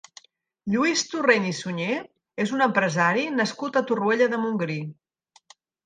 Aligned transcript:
Lluís 0.75 1.03
Torrent 1.11 1.45
i 1.51 1.51
Suñé 1.59 1.99
és 2.47 2.55
un 2.59 2.65
empresari 2.69 3.29
nascut 3.39 3.79
a 3.83 3.87
Torroella 3.93 4.33
de 4.37 4.45
Montgrí. 4.49 4.85